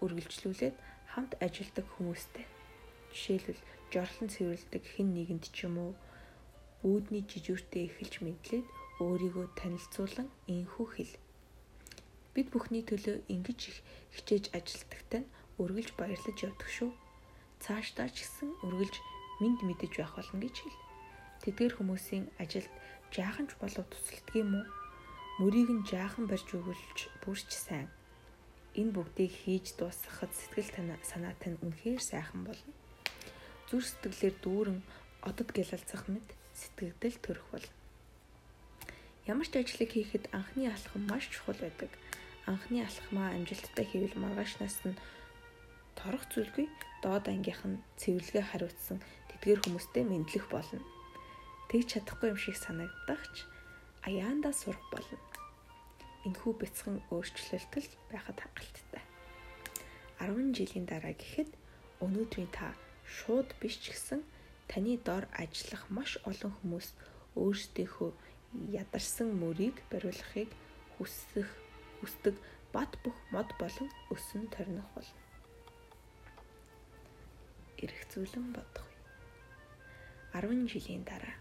үргэлжлүүлээд 0.00 0.76
хамт 1.12 1.32
ажилладаг 1.44 1.86
хүмүүстэй. 1.96 2.46
Жишээлбэл 3.12 3.60
жорлон 3.92 4.28
цэвэрлдэг 4.30 4.84
хэн 4.92 5.08
нэгэнд 5.14 5.44
ч 5.54 5.66
юм 5.66 5.76
уу 5.82 5.92
бүүдний 6.82 7.26
жижүүртэй 7.30 7.90
эхэлж 7.90 8.14
мэдлээд 8.24 8.66
өөрийгөө 9.04 9.46
танилцуулан 9.58 10.28
инхүү 10.46 10.86
хэл. 10.94 11.14
Бид 12.34 12.48
бүхний 12.54 12.86
төлөө 12.86 13.26
ингэж 13.34 13.60
их 13.70 13.78
хичээж 14.14 14.44
ажилтгахтай 14.56 15.20
нь 15.26 15.32
үргэлж 15.60 15.90
баярлаж 15.98 16.38
явдаг 16.40 16.70
шүү. 16.70 16.90
Цаашдаа 17.60 18.08
ч 18.14 18.24
гэсэн 18.24 18.50
үргэлж 18.64 18.96
минд 19.42 19.60
мэдэж 19.66 19.92
байх 19.98 20.14
болно 20.16 20.38
гэж 20.40 20.56
хэл. 20.62 20.78
Тэдгээр 21.42 21.74
хүмүүсийн 21.76 22.26
ажилд 22.40 22.72
жаахан 23.12 23.46
ч 23.50 23.58
болов 23.60 23.86
тусалдаг 23.90 24.34
юм 24.38 24.50
уу? 24.56 24.66
Мөрийг 25.40 25.68
нь 25.68 25.86
жаахан 25.88 26.24
барьж 26.30 26.48
өгүүлж 26.56 26.98
бүрч 27.26 27.50
сайн 27.52 27.88
энэ 28.78 28.94
бүгдийг 28.94 29.32
хийж 29.42 29.74
дуусгахад 29.74 30.30
сэтгэл 30.30 30.70
санаа 31.02 31.34
тань 31.42 31.58
үнэхээр 31.64 32.00
сайхан 32.00 32.46
болно. 32.46 32.72
Зүр 33.70 33.86
сэтгэлээр 33.86 34.34
дүүрэн 34.42 34.80
одод 35.22 35.48
гялалцах 35.54 36.10
мэд 36.10 36.26
сэтгэгдэл 36.58 37.18
төрөх 37.22 37.46
болно. 37.54 37.74
Ямар 39.30 39.46
ч 39.46 39.62
ажлыг 39.62 39.94
хийхэд 39.94 40.26
анхны 40.34 40.66
алхам 40.66 41.06
маш 41.06 41.30
чухал 41.30 41.54
байдаг. 41.54 41.94
Анхны 42.50 42.82
алхмаа 42.82 43.30
амжилттай 43.38 43.86
хийвэл 43.86 44.18
маргааш 44.18 44.58
нас 44.58 44.74
нь 44.82 44.98
торох 45.94 46.26
зүйлгүй 46.34 46.66
доод 47.04 47.30
ангийнх 47.30 47.62
нь 47.62 47.82
цэвэрлэгээ 48.00 48.44
хариуцсан 48.50 48.98
тэдгээр 49.30 49.60
хүмүүстэй 49.62 50.02
мэдлэх 50.02 50.50
болно. 50.50 50.82
Тэгж 51.70 51.86
чадахгүй 51.94 52.34
юм 52.34 52.40
шиг 52.42 52.58
санагдах 52.58 53.22
ч 53.30 53.46
аяандаа 54.02 54.50
сурах 54.50 54.82
болно. 54.90 55.20
Энэхүү 56.26 56.52
бяцхан 56.58 56.98
өөрчлөлтөл 57.14 57.88
байхад 58.10 58.38
хангалттай. 58.42 59.04
10 60.18 60.58
жилийн 60.58 60.90
дараа 60.90 61.14
гэхэд 61.14 61.54
өнөөдрийн 62.04 62.50
та 62.50 62.74
шууд 63.16 63.48
биш 63.60 63.74
ч 63.82 63.84
гэсэн 63.92 64.20
таны 64.70 64.94
дор 65.06 65.24
ажиллах 65.42 65.84
маш 65.96 66.10
олон 66.30 66.52
хүмүүс 66.58 66.88
өөрсдийнхөө 67.42 68.10
ядарсан 68.80 69.28
мөрийг 69.42 69.76
бариулахыг 69.90 70.50
хүсэх 70.94 71.48
хүсдэг 71.98 72.36
бат 72.74 72.92
бөх 73.02 73.16
мод 73.34 73.50
болон 73.60 73.88
өсөн 74.14 74.46
торних 74.54 74.86
болно. 74.94 75.20
Ирэх 77.82 78.02
зүйлэн 78.12 78.46
бодох. 78.54 78.86
10 80.34 80.70
жилийн 80.70 81.02
дараа 81.02 81.36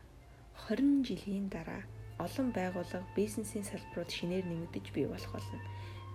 20 0.68 1.06
жилийн 1.06 1.48
дараа 1.54 1.84
олон 2.18 2.50
байгууллага 2.52 3.06
бизнесийн 3.16 3.64
салбарууд 3.64 4.10
шинээр 4.10 4.46
нэмэгдэж 4.50 4.86
бий 4.96 5.06
болох 5.06 5.32
болно 5.34 5.60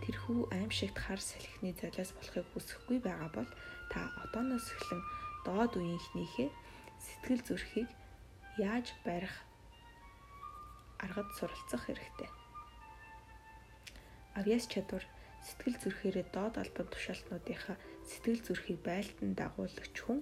тэрхүү 0.04 0.52
аимшигт 0.52 0.98
хар 1.00 1.20
салхины 1.22 1.72
золиос 1.80 2.10
болохыг 2.18 2.46
хүсэхгүй 2.52 2.98
байгаа 3.00 3.30
бол 3.32 3.50
та 3.88 4.00
одооноос 4.24 4.66
эхлэн 4.76 5.02
доод 5.46 5.72
үеийнхнийхээ 5.76 6.50
сэтгэл 7.04 7.42
зүрхийг 7.44 7.88
яаж 8.58 8.86
барих 9.06 9.34
аргад 11.04 11.28
суралцах 11.36 11.84
хэрэгтэй. 11.86 12.30
Авьяас 14.38 14.66
чадвар 14.66 15.04
сэтгэл 15.46 15.76
зүрхээрээ 15.82 16.26
доод 16.32 16.54
албан 16.58 16.88
тушаалтнуудынхаа 16.90 17.76
сэтгэл 18.08 18.40
зүрхийг 18.46 18.80
байлдан 18.82 19.30
дагуулагч 19.36 19.96
хүн 20.00 20.20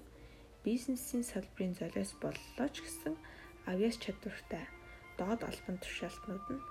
бизнесийн 0.67 1.23
салбарын 1.23 1.73
золиос 1.79 2.11
боллоо 2.23 2.67
ч 2.73 2.83
гэсэн 2.83 3.15
авьяас 3.71 3.97
чадвартай 4.03 4.65
доод 5.19 5.41
албан 5.49 5.77
тушаалтнууд 5.79 6.45
нь 6.55 6.63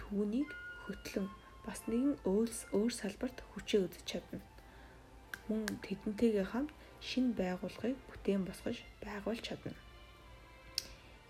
түүнийг 0.00 0.50
хөтлөн 0.84 1.26
бас 1.66 1.80
нэгэн 1.90 2.16
өөрс 2.24 2.72
өөр 2.72 2.92
салбарт 3.00 3.38
хүчээ 3.52 3.80
үзэж 3.86 4.04
чадна. 4.08 4.40
Мөн 5.48 5.68
тэдэнтэйгээ 5.84 6.46
хамт 6.48 6.72
шинэ 7.00 7.34
байгууллагыг 7.40 7.98
бүтээн 8.08 8.42
босгож 8.48 8.78
байгуулж 9.04 9.42
чадна. 9.46 9.74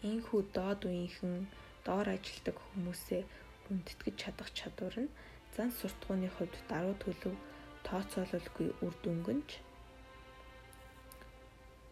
Ийхүү 0.03 0.41
доод 0.57 0.81
үеийнхэн 0.89 1.47
доор 1.87 2.07
ажилтдаг 2.15 2.57
хүмүүсээ 2.61 3.23
хүндэтгэж 3.65 4.15
чадах 4.23 4.49
чадвар 4.59 4.97
нь 5.05 5.15
зан 5.55 5.71
суртахууны 5.79 6.29
хувьд 6.33 6.55
даруй 6.71 6.97
төлөв 7.03 7.35
тооцоололгүй 7.87 8.69
үр 8.85 8.95
дүнгэнж 9.03 9.49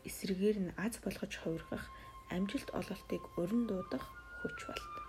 эсрэгээр 0.09 0.59
нь 0.65 0.77
аз 0.85 0.95
болгож 1.05 1.33
хувиргах 1.43 1.85
амжилт 2.35 2.69
ололтыг 2.81 3.23
уран 3.41 3.63
дуудах 3.67 4.05
хүч 4.39 4.59
болдог. 4.69 5.06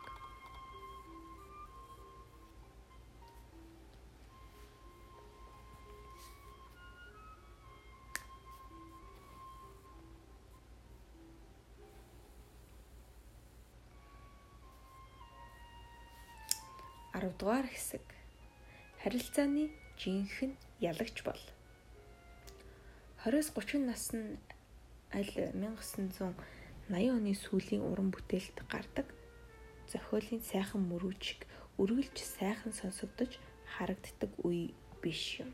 10 17.37 17.39
дугаар 17.39 17.67
хэсэг. 17.69 18.01
Харилцааны 19.03 19.69
жинхэнэ 20.01 20.57
ялагч 20.81 21.21
бол 21.21 21.37
20-30 23.25 23.85
насны 23.85 24.41
аль 25.13 25.29
1980 25.53 26.33
оны 26.89 27.33
сүүлийн 27.37 27.85
уран 27.85 28.09
бүтээлд 28.09 28.57
гардаг 28.73 29.05
зохиолын 29.85 30.41
сайхан 30.41 30.81
мөрүүчиг 30.89 31.45
үргэлж 31.77 32.17
сайхан 32.17 32.73
сонсогдож 32.73 33.37
харагддаг 33.77 34.31
үе 34.41 34.73
биш 35.01 35.37
юм. 35.45 35.53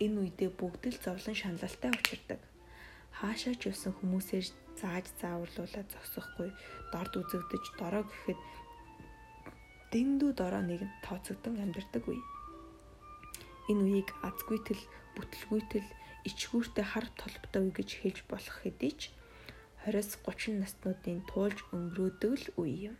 Энэ 0.00 0.24
үедээ 0.24 0.50
бүгд 0.56 0.82
л 0.88 0.98
зовлон 1.04 1.36
шаналлалтай 1.36 1.92
учирдаг. 1.92 2.40
Хаашаа 3.12 3.54
ч 3.60 3.68
явсан 3.68 3.92
хүмүүсээр 3.98 4.46
зааж 4.80 5.06
зааварлуулаад 5.20 5.88
зогсохгүй, 5.90 6.48
дорд 6.94 7.12
үзэгдэж, 7.18 7.64
дорой 7.76 8.06
гэхэд 8.06 8.38
дэндүү 9.92 10.30
дороо 10.36 10.62
нэгэнд 10.64 10.94
тооцогдсон 11.06 11.56
амьдардаг 11.64 12.04
үе. 12.08 12.20
Энэ 13.72 13.82
үеийг 13.84 14.10
азгүйтэл, 14.28 14.82
бүтлгүйтэл, 15.16 15.88
ичгүүртэй 16.28 16.84
хар 16.84 17.06
толботой 17.16 17.62
үе 17.64 17.72
гэж 17.72 17.90
хэлж 18.00 18.18
болох 18.28 18.56
хэдий 18.60 18.92
ч 19.00 19.02
20-30 19.88 20.60
наснуудын 20.60 21.24
туулж 21.30 21.58
өнгөрөөдөг 21.72 22.32
л 22.36 22.46
үе 22.60 22.92
юм. 22.92 22.96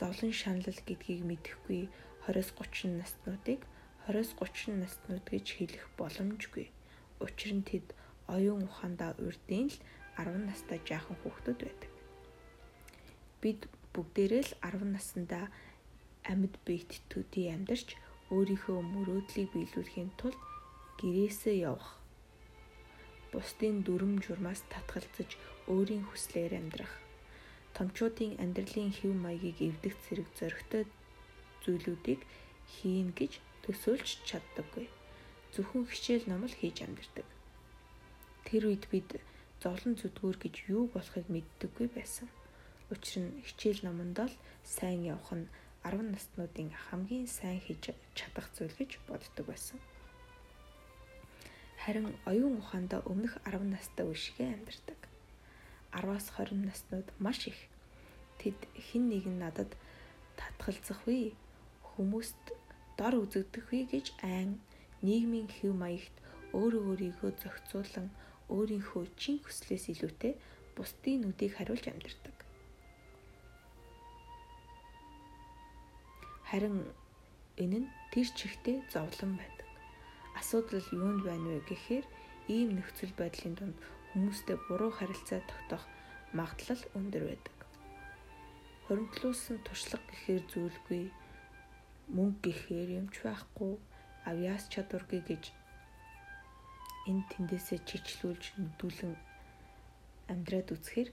Зовлон 0.00 0.32
шаналл 0.32 0.80
гэдгийг 0.88 1.20
мэдэхгүй 1.28 1.92
20-30 2.24 3.04
наснуудыг 3.04 3.60
20-30 4.08 4.80
наснууд 4.80 5.26
гэж 5.28 5.46
хэлэх 5.60 5.84
боломжгүй. 6.00 6.72
Учир 7.20 7.52
нь 7.52 7.66
тэд 7.68 7.92
оюун 8.24 8.64
ухаандаа 8.64 9.12
урдын 9.20 9.68
л 9.68 9.78
10 10.16 10.48
настай 10.48 10.80
жаахан 10.88 11.16
хүүхдүүд 11.20 11.60
байдаг. 11.60 11.92
Бид 13.44 13.60
бүгдээрээ 13.92 14.42
л 14.48 14.52
10 14.64 14.96
наснда 14.96 15.52
амьд 16.30 16.54
биетүүдийн 16.66 17.54
амьдарч 17.56 17.88
өөрийнхөө 18.34 18.78
мөрөөдлийг 18.94 19.48
биелүүлэхийн 19.52 20.10
тулд 20.20 20.40
гэрээсээ 21.00 21.56
явах. 21.70 22.00
Бусдын 23.30 23.82
дүрм 23.86 24.22
журмаас 24.24 24.62
татгалзаж 24.72 25.30
өөрийн 25.68 26.04
хүслээр 26.06 26.52
амьдрах. 26.60 26.94
Томчуудын 27.76 28.38
амьдралын 28.42 28.92
хэв 28.94 29.12
маягийг 29.24 29.58
эвдэх 29.68 29.94
зэрэг 30.06 30.28
зөрөгтэй 30.38 30.84
зүйлүүдийг 31.66 32.20
хийн 32.74 33.10
гэж 33.18 33.32
төсөөлж 33.66 34.10
чаддаггүй. 34.28 34.86
Зөвхөн 35.52 35.84
хичээл 35.90 36.30
ном 36.30 36.46
л 36.46 36.54
хийж 36.54 36.86
амьдардаг. 36.86 37.26
Тэр 38.46 38.62
үед 38.70 38.84
бид 38.92 39.10
зовлон 39.62 39.94
зүдгүүр 39.98 40.36
гэж 40.38 40.54
юу 40.70 40.86
болохыг 40.94 41.26
мэддэггүй 41.32 41.88
байсан. 41.96 42.28
Учир 42.92 43.24
нь 43.24 43.42
хичээл 43.46 43.80
номонд 43.88 44.18
л 44.30 44.34
сайн 44.62 45.02
явах 45.08 45.32
нь 45.34 45.50
10 45.84 46.00
наснуудын 46.16 46.70
хамгийн 46.84 47.28
сайн 47.28 47.60
хийж 47.60 47.92
чадах 48.16 48.48
зүйл 48.56 48.72
гэж 48.80 48.90
боддог 49.08 49.44
байсан. 49.46 49.78
Харин 51.84 52.08
оюун 52.24 52.56
ухаандаа 52.62 53.04
өмнөх 53.04 53.36
10 53.44 53.68
настай 53.68 54.04
үешгээ 54.08 54.48
амьдардаг. 54.56 55.00
10-аас 55.92 56.26
20 56.40 56.64
наснууд 56.64 57.08
маш 57.20 57.40
их. 57.52 57.60
Тэд 58.40 58.56
хин 58.86 59.12
нэгэн 59.12 59.36
надад 59.38 59.70
татгалзах 60.40 61.04
вэ? 61.06 61.36
Хүмүүст 61.94 62.44
дор 62.96 63.14
үзэгдэх 63.20 63.68
вэ 63.68 63.80
гэж 63.92 64.06
айн 64.24 64.58
нийгмийн 65.04 65.48
хэв 65.52 65.76
маягт 65.76 66.16
өөрөө 66.56 66.82
өөрийгөө 66.90 67.30
зохицуулан 67.42 68.08
өөрийнхөө 68.48 69.04
чин 69.20 69.36
хүслээс 69.44 69.84
илүүтэй 69.92 70.32
бусдын 70.76 71.20
нүдийг 71.22 71.52
хариулж 71.54 71.84
амьдардаг. 71.92 72.33
Харин 76.54 76.86
энэ 77.58 77.78
нь 77.82 77.90
тэр 78.14 78.30
чигтээ 78.38 78.86
зовлон 78.94 79.34
байдаг. 79.34 79.66
Асуудал 80.38 80.86
юунд 80.94 81.26
байна 81.26 81.50
вэ 81.50 81.60
гэхээр 81.66 82.06
ийм 82.46 82.78
нөхцөл 82.78 83.10
байдлын 83.18 83.54
дунд 83.58 83.76
хүмүүстэй 84.14 84.62
буруу 84.70 84.94
харилцаа 84.94 85.42
тогтоох 85.50 85.82
магадлал 86.30 86.82
өндөр 86.94 87.24
байдаг. 87.26 87.56
Хоримтлуулсан 88.86 89.58
туршлага 89.66 90.06
гэхээр 90.06 90.42
зүйлгүй 90.54 91.02
мөнгө 92.14 92.38
гэхээр 92.46 93.02
юмч 93.02 93.14
байхгүй 93.26 93.74
авьяас 94.30 94.70
чадваргүй 94.70 95.26
гэж 95.26 95.44
энэ 97.10 97.26
тэндээсээ 97.34 97.82
чичлүүлж 97.82 98.44
нүдүүлэн 98.62 99.14
амьдраад 100.30 100.68
үзэхээр 100.70 101.10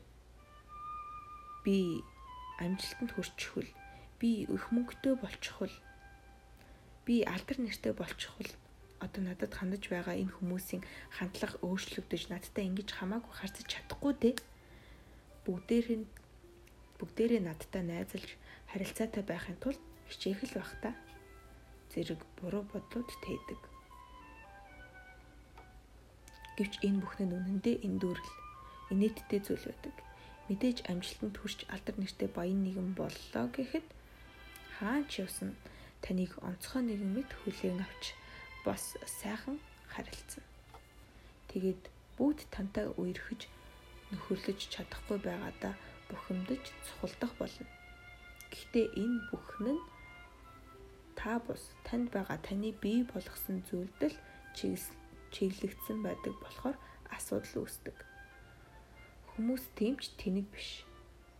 би 1.65 2.05
амжилтанд 2.61 3.17
хүрчихвэл 3.17 3.73
би 4.21 4.45
их 4.45 4.65
мөнгөтэй 4.69 5.17
болчихвол 5.17 5.73
би 7.05 7.15
алдар 7.25 7.57
нэртэй 7.57 7.93
болчихвол 7.97 8.51
одоо 9.01 9.21
надад 9.25 9.53
хандаж 9.57 9.89
байгаа 9.89 10.13
энэ 10.13 10.35
хүмүүсийн 10.37 10.85
хандлага 11.17 11.57
өөрчлөгдөж 11.65 12.29
надтай 12.29 12.69
ингэж 12.69 12.89
хамаагүй 12.93 13.33
харцаж 13.33 13.65
чадахгүй 13.65 14.13
дээ. 14.21 14.35
Бүгдээр 15.45 15.87
нь 15.97 16.05
бүгдээрээ 17.01 17.41
надтай 17.41 17.81
найзалж 17.81 18.29
харилцаатай 18.69 19.23
байхын 19.25 19.57
тулд 19.57 19.81
хичээх 20.05 20.45
л 20.45 20.53
бах 20.61 20.73
та. 20.85 20.93
Зэрэг 21.89 22.21
буруу 22.37 22.63
бодлууд 22.69 23.09
тээдэг. 23.25 23.61
Гэвч 26.61 26.73
энэ 26.85 27.01
бүхэн 27.01 27.25
нь 27.25 27.35
үнэндээ 27.41 27.75
эндүүрэл 27.81 28.31
инээдтэй 28.93 29.41
зүйл 29.41 29.65
байдаг. 29.65 29.95
Мэдээж 30.45 30.85
амжилтанд 30.85 31.35
хүрч 31.41 31.65
алдар 31.73 31.95
нэртэй 31.97 32.29
баян 32.29 32.61
нэгэн 32.61 32.93
боллоо 32.93 33.45
гэхэд 33.49 33.87
хаан 34.81 35.05
ч 35.05 35.21
явсан 35.21 35.53
таныг 36.01 36.33
онцгой 36.41 36.81
нэгэн 36.81 37.11
мэд 37.13 37.29
хүлээн 37.45 37.85
авч 37.85 38.17
бас 38.65 38.97
сайхан 39.05 39.61
харилцсан. 39.93 40.41
Тэгээд 41.53 41.83
бүгд 42.17 42.49
тантай 42.49 42.89
үерхэж 42.97 43.45
нөхөрлөж 44.09 44.59
чадахгүй 44.73 45.21
байгаадаа 45.21 45.77
бухимдаж 46.09 46.63
цухалдах 46.85 47.33
болно. 47.37 47.69
Гэхдээ 48.49 48.87
энэ 49.03 49.19
бүхэн 49.29 49.77
нь 49.77 49.83
та 51.13 51.37
бус 51.45 51.61
танд 51.85 52.09
байгаа 52.09 52.39
таны 52.41 52.73
бий 52.81 53.05
болгосон 53.05 53.61
зүйлдэл 53.69 54.17
чиглэгдсэн 55.33 55.97
байдаг 56.01 56.33
болохоор 56.41 56.77
асуудал 57.13 57.55
үүсдэг. 57.61 57.97
Хүмүүс 59.29 59.63
тэмч 59.77 60.17
тэнэг 60.19 60.47
биш. 60.49 60.83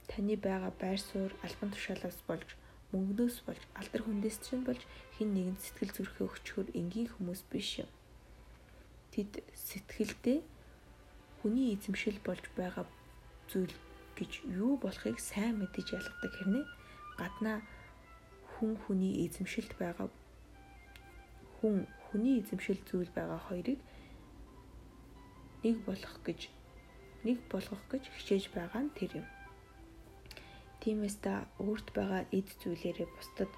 Таны 0.08 0.38
байгаа 0.38 0.72
байр 0.78 1.02
суурь 1.02 1.36
албан 1.44 1.74
тушаалаас 1.74 2.20
болж 2.30 2.50
мөнгнөөс 2.92 3.38
болж 3.48 3.64
алдар 3.80 4.02
хүндээс 4.04 4.38
чинь 4.46 4.68
болж 4.68 4.84
хин 5.16 5.32
нэгэнд 5.36 5.60
сэтгэл 5.64 5.96
зүрхээ 5.96 6.28
өгчхөр 6.28 6.68
энгийн 6.76 7.10
хүмүүс 7.12 7.42
биш 7.52 7.84
юм. 7.84 7.90
Тэд 9.16 9.44
сэтгэлдээ 9.56 10.40
хүний 11.40 11.76
эзэмшил 11.76 12.20
болж 12.24 12.44
байгаа 12.60 12.86
зүйл 13.52 13.76
гэж 14.20 14.32
юу 14.52 14.76
болохыг 14.78 15.18
сайн 15.20 15.60
мэдэж 15.60 15.88
ялгадаг 15.98 16.32
хэрнээ 16.36 16.66
гаднаа 17.20 17.60
хүн 18.54 18.78
хүний 18.84 19.26
эзэмшилд 19.26 19.74
байгаа 19.82 20.08
хүн 21.58 21.88
хүний 22.06 22.36
эзэмшил 22.42 22.80
зүйл 22.90 23.12
байгаа 23.18 23.40
хоёрыг 23.48 23.80
нэг 25.64 25.78
болох 25.88 26.16
гэж 26.28 26.50
нэг 27.26 27.38
болгох 27.52 27.84
гэж 27.92 28.04
хичээж 28.16 28.46
байгаа 28.54 28.82
нь 28.86 28.94
тэр 28.98 29.12
юм. 29.22 29.28
Тиймээс 30.82 31.18
та 31.22 31.46
өөрт 31.62 31.94
байгаа 31.94 32.26
эд 32.34 32.50
зүйлээрээ 32.62 33.10
бусдад 33.14 33.52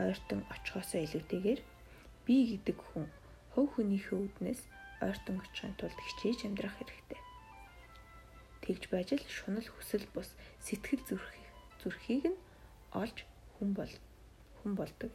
ойртон 0.00 0.40
очихоосоо 0.48 1.00
илүүтэйгээр 1.04 1.60
би 2.24 2.36
гэдэг 2.50 2.78
хүн 2.80 3.06
хөв 3.52 3.66
хүнийхээ 3.76 4.18
үднээс 4.24 4.62
ойртон 5.04 5.36
очихын 5.44 5.76
тулд 5.76 5.98
хичээж 6.00 6.48
амьдрах 6.48 6.74
хэрэгтэй. 6.80 7.20
Тэгж 8.64 8.82
байж 8.88 9.08
л 9.12 9.26
шунал 9.28 9.68
хүсэл 9.68 10.08
бус 10.16 10.32
сэтгэл 10.64 11.04
зүрхийг 11.04 11.48
зүрхийг 11.84 12.24
нь 12.32 12.38
олж 12.96 13.28
хүн 13.60 13.70
бол 13.76 13.92
хүн 14.64 14.72
болдог. 14.72 15.12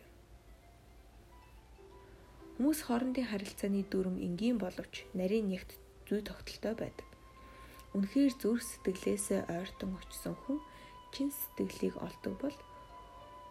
Хүмүүс 2.56 2.80
хоорондын 2.86 3.26
харилцааны 3.26 3.82
дүрм 3.90 4.22
энгийн 4.22 4.62
боловч 4.62 5.10
нарийн 5.18 5.50
нягт 5.50 5.74
зүй 6.06 6.22
тогтолтой 6.22 6.76
байдаг. 6.78 7.08
Үнэхээр 7.98 8.34
зүрх 8.38 8.62
сэтгэлээсээ 8.62 9.50
ойртон 9.50 9.98
очсон 9.98 10.36
хүн 10.46 10.60
чин 11.14 11.30
сэтгэлийг 11.32 11.96
олдог 11.98 12.34
бол 12.42 12.58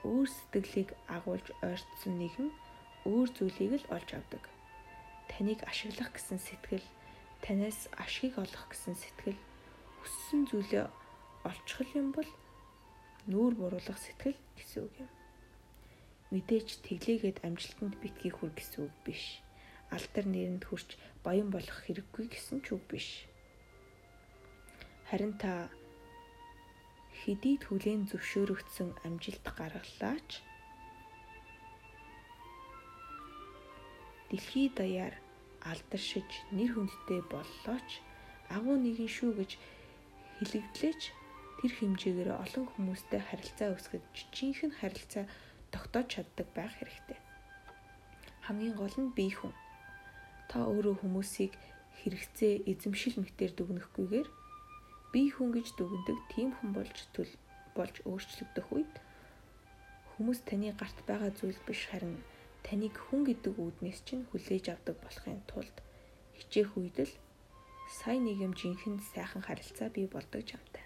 өөр 0.07 0.29
сэтгэлийг 0.29 0.89
агуулж 1.17 1.47
ойртсон 1.63 2.15
нэгэн 2.19 2.49
өөр 3.09 3.29
зүйлийг 3.37 3.73
л 3.83 3.87
олж 3.97 4.09
авдаг. 4.15 4.45
Таныг 5.31 5.61
ашиглах 5.67 6.11
гэсэн 6.15 6.39
сэтгэл, 6.39 6.87
танаас 7.45 7.91
ашиг 7.99 8.39
олох 8.39 8.65
гэсэн 8.71 8.95
сэтгэл, 8.97 9.39
хүссэн 10.01 10.41
зүйлээ 10.49 10.87
олчих 11.45 11.89
юм 11.95 12.15
бол 12.17 12.31
нүүр 13.31 13.53
буруулах 13.59 13.99
сэтгэл 14.01 14.39
гэсэн 14.57 14.83
үг 14.87 14.95
юм 15.05 15.11
мэдээж 16.29 16.85
тэглээгээд 16.85 17.41
амжилтанд 17.41 17.97
битгий 18.05 18.33
хүр 18.33 18.53
гэсэн 18.53 18.85
үг 18.85 18.95
биш. 19.05 19.41
Алдар 19.89 20.29
нэрэнд 20.29 20.69
хүрч 20.69 21.01
баян 21.25 21.49
болох 21.49 21.79
хэрэггүй 21.89 22.29
гэсэн 22.29 22.61
ч 22.61 22.77
үг 22.77 22.85
биш. 22.85 23.25
Харин 25.09 25.41
та 25.41 25.73
хэдий 27.29 27.61
түлэн 27.61 28.09
зөвшөөрөгдсөн 28.09 28.89
амжилт 29.05 29.45
гаргалаач 29.53 30.31
дэлхий 34.33 34.73
даяар 34.73 35.13
алдаршиж 35.61 36.31
нэр 36.57 36.73
хүндтэй 36.73 37.21
боллооч 37.29 37.91
агуу 38.57 38.81
нэгэн 38.81 39.13
шүү 39.13 39.31
гэж 39.45 39.51
хэлэгдлээч 40.41 41.03
тэр 41.61 41.73
хэмжээгээр 41.77 42.31
олон 42.33 42.65
хүмүүстэй 42.73 43.21
харилцаа 43.21 43.77
үүсгэж 43.77 44.05
жинхэнэ 44.33 44.79
харилцаа 44.81 45.25
тогтоож 45.69 46.09
чаддаг 46.09 46.49
байх 46.57 46.73
хэрэгтэй. 46.81 47.21
Хамгийн 48.49 48.73
гол 48.73 48.97
нь 48.97 49.13
бие 49.13 49.37
хүн. 49.37 49.53
Та 50.49 50.65
өөрөө 50.65 51.05
хүмүүсийг 51.05 51.53
хэрэгцээ 52.01 52.65
эзэмшил 52.73 53.21
мэтэр 53.21 53.53
дүгнэхгүйгээр 53.53 54.29
бие 55.13 55.31
хүн 55.33 55.51
гэж 55.57 55.67
дүгндэг 55.79 56.19
тийм 56.33 56.51
хүн 56.57 56.71
болж 56.77 56.97
төл 57.15 57.33
болж 57.77 57.95
өөрчлөгдөх 58.11 58.67
үед 58.77 58.95
хүмүүс 60.13 60.41
таны 60.49 60.75
гарт 60.81 60.99
байгаа 61.09 61.31
зүйл 61.39 61.61
биш 61.69 61.89
харин 61.91 62.19
таныг 62.67 62.95
хүн 63.07 63.23
гэдэг 63.29 63.55
үүднээс 63.55 64.01
чинь 64.07 64.27
хүлээж 64.29 64.65
авдаг 64.75 64.97
болохын 65.01 65.41
тулд 65.51 65.77
хичээх 66.37 66.77
үед 66.77 66.99
л 67.07 67.15
сайн 67.89 68.29
нэг 68.29 68.37
юм 68.47 68.53
жинхэнэ 68.53 69.01
сайхан 69.15 69.43
харилцаа 69.47 69.89
бий 69.89 70.07
болдог 70.11 70.43
жамтай. 70.45 70.85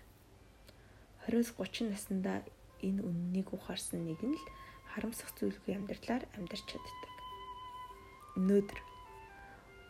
20-30 1.26 1.90
наснда 1.90 2.46
энэ 2.86 3.02
үннийг 3.02 3.50
ухаарсан 3.50 4.06
нэг 4.06 4.20
нь 4.22 4.38
л 4.38 4.44
харамсах 4.94 5.34
зүйлгүй 5.38 5.74
амьдралаар 5.74 6.22
амьдарч 6.38 6.62
чаддаг. 6.70 7.12
Өнөөдөр 8.38 8.80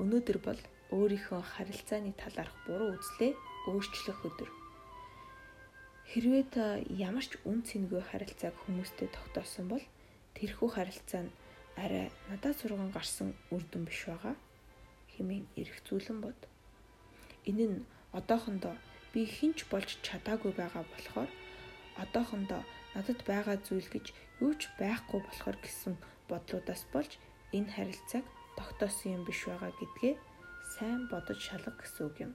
өнөөдөр 0.00 0.38
бол 0.40 0.60
өөрийнхөө 0.96 1.42
харилцааны 1.42 2.12
талаарх 2.16 2.54
буруу 2.64 2.96
үзлээ 2.96 3.32
өөрчлөх 3.70 4.18
өдөр. 4.28 4.50
Хэрвээ 6.10 6.44
та 6.52 6.64
ямар 6.90 7.24
ч 7.24 7.40
үн 7.48 7.64
цэнгүй 7.64 8.02
харилцааг 8.04 8.54
хүмүүстэй 8.66 9.08
тогтоосон 9.08 9.66
бол 9.72 9.84
тэрхүү 10.36 10.68
харилцаа 10.76 11.22
нь 11.24 11.34
арай 11.76 12.12
надад 12.28 12.54
сурган 12.58 12.90
гарсан 12.92 13.32
үр 13.54 13.64
дүн 13.70 13.84
биш 13.88 14.04
байгаа 14.10 14.36
хэмээн 15.16 15.46
эргцүүлэн 15.60 16.18
бод. 16.20 16.40
Энэ 17.48 17.64
нь 17.70 17.86
одоохондоо 18.12 18.74
би 19.12 19.24
хинч 19.24 19.64
болж 19.72 19.88
чадаагүй 20.06 20.52
байгаа 20.52 20.84
болохоор 20.92 21.30
одоохондоо 22.02 22.62
надад 22.94 23.20
байгаа 23.30 23.56
зүйл 23.66 23.88
гэж 23.94 24.06
юу 24.44 24.52
ч 24.60 24.68
байхгүй 24.80 25.20
болохоор 25.24 25.56
гэсэн 25.64 25.94
бодлуудаас 26.28 26.82
болж 26.92 27.12
энэ 27.56 27.72
харилцааг 27.72 28.26
тогтоосон 28.58 29.08
юм 29.16 29.22
биш 29.24 29.40
байгаа 29.48 29.72
гэдгээ 29.80 30.14
сайн 30.76 31.00
бодож 31.12 31.38
шалга 31.40 31.72
гэсэн 31.80 32.04
үг 32.08 32.16
юм. 32.26 32.32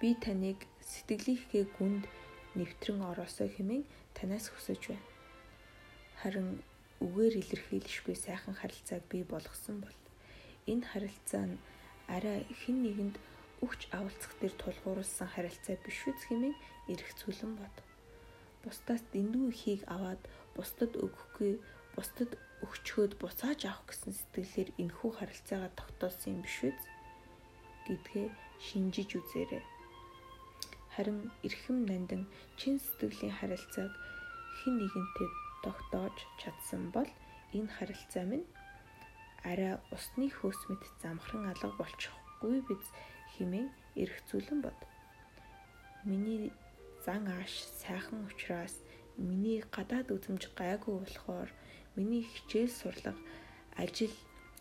Би 0.00 0.16
таныг 0.16 0.64
сэтгэлийнхээ 0.80 1.64
гүнд 1.76 2.08
нэвтрэн 2.56 3.04
ороосоо 3.04 3.52
хэмээн 3.52 3.84
танаас 4.16 4.48
хүсэж 4.48 4.96
байна. 4.96 5.08
Харин 6.24 6.48
үгээр 7.04 7.34
илэрхийлшгүй 7.42 8.16
сайхан 8.16 8.56
харилцааг 8.56 9.04
бий 9.12 9.28
болгосон 9.28 9.84
бол 9.84 9.98
энэ 10.72 10.88
харилцаа 10.88 11.44
нь 11.52 11.60
арай 12.08 12.48
хэн 12.48 12.76
нэгэнд 12.80 13.16
өгч 13.60 13.92
авалцах 13.92 14.32
дээр 14.40 14.54
тулгуурласан 14.56 15.28
харилцаа 15.28 15.76
биш 15.84 16.00
үз 16.08 16.20
хэмээн 16.32 16.56
эргцүүлэн 16.92 17.52
бод. 17.60 17.76
Бусдаас 18.64 19.04
дэндүү 19.12 19.52
ихийг 19.52 19.84
аваад 19.84 20.22
бусдад 20.56 20.96
өгөхгүй, 20.96 21.60
бусдад 21.92 22.40
өгчхөөд 22.64 23.20
буцааж 23.20 23.60
авах 23.68 23.84
гэсэн 23.92 24.16
сэтгэлээр 24.16 24.70
энэхүү 24.80 25.10
харилцаагаа 25.16 25.72
тогтоосон 25.76 26.40
юм 26.40 26.40
биш 26.44 26.56
үз 26.68 26.80
гэдгээ 27.84 28.26
шинжиж 28.64 29.10
үзээрэй. 29.20 29.64
Харин 31.00 31.32
эрхэм 31.46 31.78
нандин 31.88 32.22
чин 32.60 32.76
сэтгэлийн 32.76 33.32
харилцааг 33.40 33.92
хэн 34.58 34.74
нэгэнтэй 34.80 35.28
тогтоож 35.64 36.16
чадсан 36.40 36.92
бол 36.92 37.08
энэ 37.56 37.72
харилцаа 37.76 38.24
минь 38.28 38.44
арай 39.50 39.80
усны 39.96 40.28
хөөс 40.28 40.60
мэт 40.68 40.84
замхран 41.00 41.48
алга 41.48 41.72
болчихгүй 41.80 42.56
биз 42.68 42.84
хэмээн 43.32 43.68
эргцүүлэн 44.02 44.60
бод. 44.60 44.78
Миний 46.04 46.52
зан 47.04 47.24
ааш 47.32 47.54
сайхан 47.80 48.20
учраас 48.28 48.76
миний 49.16 49.64
гадаад 49.72 50.12
үзмж 50.12 50.52
гайгүй 50.60 50.94
болохоор 51.00 51.48
миний 51.96 52.28
хичээл 52.28 52.72
сурлага 52.80 53.24
ажил 53.82 54.12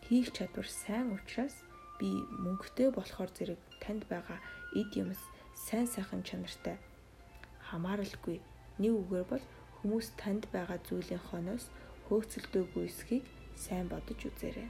хийх 0.08 0.32
чадвар 0.32 0.68
сайн 0.84 1.08
учраас 1.20 1.56
би 2.00 2.08
мөнгөтэй 2.44 2.96
болохоор 2.96 3.32
зэрэг 3.36 3.60
танд 3.84 4.08
байгаа 4.08 4.40
эд 4.80 4.96
юмс 5.04 5.20
сайн 5.66 5.88
сайхан 5.94 6.22
чанартай 6.28 6.78
хамааралгүй 7.68 8.38
нэг 8.82 8.94
үгээр 9.02 9.28
бол 9.32 9.46
хүмүүс 9.78 10.08
танд 10.22 10.44
байгаа 10.56 10.80
зүйлийн 10.88 11.24
хойноос 11.28 11.66
хөөцөлдөөгүй 12.08 12.84
эсхийг 12.90 13.24
сайн 13.64 13.88
бодож 13.92 14.20
үзээрэй 14.30 14.70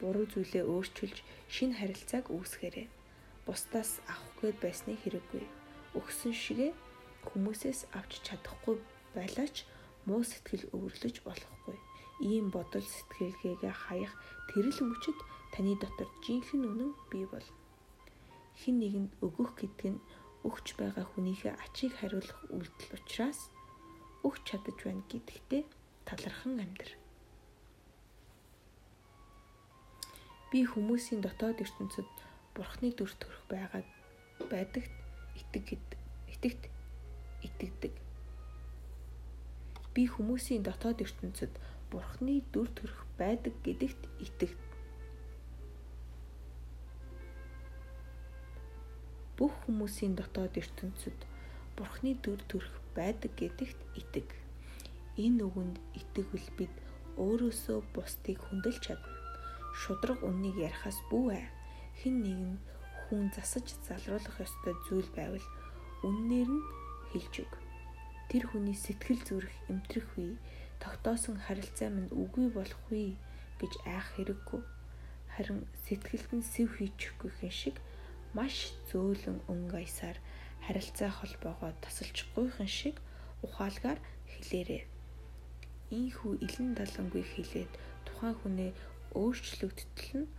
буруу 0.00 0.26
зүйлээ 0.32 0.64
өөрчилж 0.64 1.16
шинэ 1.54 1.76
харилцааг 1.76 2.26
үүсгээрэй. 2.32 2.88
Бусдаас 3.44 4.00
авах 4.08 4.32
гээд 4.40 4.58
байсны 4.64 4.96
хэрэггүй. 4.96 5.44
Өгсөн 6.00 6.32
шигээ 6.32 6.72
хүмүүсээс 7.28 7.80
авч 7.92 8.24
чадахгүй 8.24 8.80
байлаач 9.16 9.68
муу 10.08 10.24
сэтгэл 10.24 10.72
өвөрлөж 10.72 11.16
болохгүй. 11.28 11.76
Ийм 12.24 12.48
бодол 12.48 12.84
сэтгэлгээгээ 12.84 13.74
хаях 13.84 14.12
тэрэл 14.48 14.80
мөчөд 14.88 15.18
таны 15.52 15.76
дотор 15.76 16.08
жинхэнэ 16.24 16.66
үнэн 16.72 16.92
бий 17.12 17.26
бол. 17.28 17.44
Хин 18.60 18.76
нэгэнд 18.84 19.12
өгөх 19.24 19.56
гэдэг 19.56 19.88
нь 19.96 20.04
өгч 20.44 20.76
байгаа 20.76 21.04
хүнийхээ 21.08 21.56
ачийг 21.64 21.96
хариулах 21.96 22.40
үйлдэл 22.52 22.96
учраас 22.96 23.48
өгч 24.20 24.42
чадаж 24.52 24.76
байна 24.84 25.04
гэдэгтээ 25.08 25.62
талархан 26.04 26.60
амьдр. 26.60 26.92
Би 30.52 30.60
хүмүүсийн 30.68 31.24
дотоод 31.24 31.62
ертөнцид 31.64 32.08
бурхны 32.52 32.92
дүр 32.92 33.12
төрх 33.16 33.40
байгаад 33.48 33.88
байдагт 34.52 34.92
итэг 35.40 35.66
итгэгт 36.28 36.64
итгэдэг. 37.46 37.94
Би 39.94 40.02
хүмүүсийн 40.04 40.66
дотоод 40.68 40.98
ертөнцид 41.00 41.52
бурхны 41.88 42.42
дүр 42.52 42.68
төрх 42.76 42.98
байдаг 43.16 43.54
гэдэгт 43.64 44.02
итгэдэг. 44.20 44.69
Бүх 49.40 49.56
хүмүүсийн 49.64 50.20
дотоод 50.20 50.52
ертөнцид 50.60 51.16
бурхны 51.80 52.12
дүр 52.20 52.44
төрх 52.44 52.74
байдаг 52.92 53.32
гэдэгт 53.40 53.80
итэг. 53.96 54.28
Энэ 55.16 55.48
үгэнд 55.48 55.76
итгэвэл 55.96 56.48
бид 56.60 56.74
өөрөөсөө 57.16 57.78
бусдыг 57.96 58.36
хүндэлж 58.44 58.80
чадна 58.84 59.20
шудраг 59.80 60.20
үннийг 60.20 60.60
ярихаас 60.60 60.98
бүү 61.08 61.26
ээ. 61.40 61.46
Хин 62.04 62.16
нэгэн 62.24 62.54
хүн 63.08 63.32
засаж 63.32 63.66
залруулах 63.88 64.36
ёстой 64.44 64.74
зүйл 64.86 65.08
байвал 65.16 65.46
үннээр 66.04 66.50
нь 66.52 66.64
хэлж 67.10 67.34
өг. 67.44 67.52
Тэр 68.28 68.44
хүний 68.46 68.76
сэтгэл 68.76 69.20
зүрх 69.24 69.54
эмтрэх 69.72 70.08
үе 70.20 70.36
тогтоосон 70.82 71.40
харилцаа 71.40 71.90
минь 71.90 72.12
үгүй 72.12 72.52
болох 72.52 72.82
үе 72.92 73.16
гэж 73.60 73.72
айх 73.88 74.06
хэрэггүй. 74.14 74.62
Харин 75.34 75.64
сэтгэлд 75.88 76.30
нь 76.38 76.44
сэв 76.44 76.68
хийчихгүй 76.76 77.50
шиг 77.50 77.76
маш 78.36 78.56
зөөлөн 78.90 79.38
өнгө 79.52 79.76
аясаар 79.82 80.18
харилцаа 80.64 81.10
холбоогоо 81.18 81.72
тасалчихгүйхэн 81.84 82.70
шиг 82.78 82.96
ухаалгаар 83.46 83.98
хэлээрээ. 84.32 84.82
Ийхүү 86.00 86.32
илэн 86.46 86.70
далангүй 86.78 87.24
хэлээд 87.32 87.72
тухайн 88.06 88.36
хүнээ 88.38 88.70
өөрчлөгдтөл 89.20 90.12
нь 90.20 90.30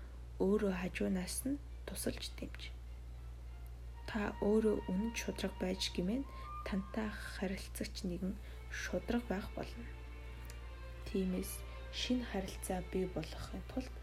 өөрөө 0.46 0.74
хажуунаас 0.82 1.38
нь 1.50 1.62
тусалж 1.88 2.24
дэмж. 2.40 2.62
Та 4.10 4.32
өөрөө 4.48 4.76
үнэн 4.92 5.12
шудраг 5.20 5.54
байж 5.60 5.82
гимэн 5.96 6.24
тантай 6.68 7.10
харилцагч 7.36 7.96
нэгэн 8.08 8.34
шудраг 8.72 9.24
байх 9.28 9.48
болно. 9.58 9.86
Тиймээс 11.08 11.52
шинэ 12.00 12.24
харилцаа 12.32 12.80
бий 12.92 13.06
болгохын 13.16 13.64
тулд 13.72 13.94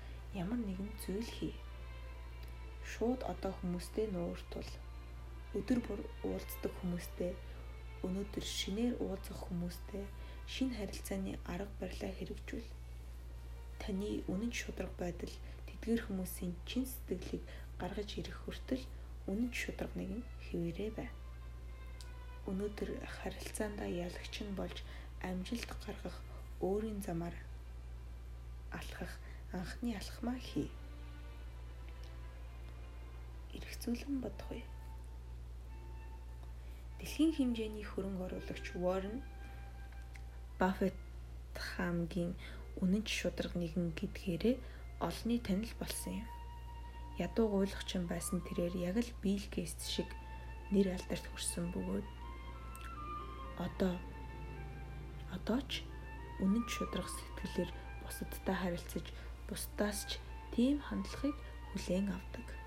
ямар 0.42 0.60
нэгэн 0.60 0.90
зүйл 1.02 1.30
хий. 1.38 1.54
Шууд 2.90 3.20
одоо 3.32 3.52
хүмүүстэй 3.60 4.06
нууртул. 4.14 4.70
Өдөр 5.58 5.78
бүр 5.86 6.00
уулздаг 6.24 6.72
хүмүүстэй 6.80 7.32
өнөөдөр 8.06 8.44
шинээр 8.58 8.94
уулзах 9.04 9.40
хүмүүстэй 9.44 10.04
шинэ 10.54 10.74
харилцааны 10.78 11.32
арга 11.52 11.74
барилаа 11.80 12.12
хэрэгжүүл 12.16 12.68
таны 13.82 14.10
үнэн 14.32 14.52
шудраг 14.60 14.92
байдал 15.02 15.34
тэдгээр 15.68 16.00
хүмүүсийн 16.06 16.54
чин 16.68 16.84
сэтгэлийг 16.86 17.44
гаргаж 17.80 18.10
ирэх 18.20 18.38
хүртэл 18.42 18.84
үнэн 19.30 19.50
нэгэн 19.98 20.22
хэвээрээ 20.46 20.90
бай. 20.98 21.08
Өнөөдөр 22.50 22.90
харилцаандаа 23.04 23.90
ялагч 24.06 24.34
нь 24.42 24.56
болж 24.56 24.78
амжилт 25.20 25.70
гаргах 25.84 26.16
өөрийн 26.64 27.00
замаар 27.06 27.36
алхах 28.72 29.12
анхны 29.52 29.92
алхмаа 30.00 30.38
хий. 30.38 30.68
Иргэцүүлэн 33.58 34.22
бодохгүй. 34.22 34.62
Дэлхийн 36.98 37.32
хэмжээний 37.34 37.86
хөрөнгө 37.86 38.24
оруулагч 38.26 38.66
Warren 38.78 39.22
Buffett 40.58 40.98
хамгийн 41.54 42.34
үнэнч 42.82 43.08
шудраг 43.10 43.54
нэгэн 43.58 43.94
гэдгээрээ 43.98 44.56
олны 45.02 45.36
танил 45.42 45.74
болсон 45.78 46.22
юм. 46.22 46.28
Ядуу 47.18 47.46
гуйлахчин 47.50 48.06
байсан 48.06 48.38
тэрээр 48.46 48.74
яг 48.90 48.96
л 49.02 49.10
Билл 49.22 49.46
Гейтс 49.50 49.90
шиг 49.90 50.10
нэр 50.70 50.94
алдарт 50.94 51.26
хүрсэн 51.30 51.70
бөгөөд 51.74 52.06
одоо 53.58 53.94
одоо 55.34 55.58
ч 55.70 55.82
үнэнч 56.42 56.68
шудраг 56.70 57.06
сэтгэлээр 57.10 57.70
бусадтай 58.02 58.56
харилцаж 58.58 59.06
бусдаас 59.50 59.98
ч 60.06 60.10
тийм 60.54 60.78
хандлагыг 60.78 61.34
хүлээн 61.74 62.10
авдаг. 62.14 62.57